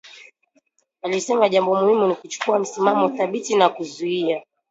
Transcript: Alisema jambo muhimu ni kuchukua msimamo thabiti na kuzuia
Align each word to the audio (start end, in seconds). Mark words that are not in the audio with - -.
Alisema 1.01 1.49
jambo 1.49 1.75
muhimu 1.75 2.07
ni 2.07 2.15
kuchukua 2.15 2.59
msimamo 2.59 3.09
thabiti 3.09 3.55
na 3.55 3.69
kuzuia 3.69 4.43